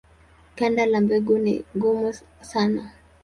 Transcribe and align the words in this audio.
Ganda 0.55 0.85
la 0.87 1.01
mbegu 1.01 1.37
ni 1.37 1.65
gumu 1.75 2.13
sana. 2.51 2.91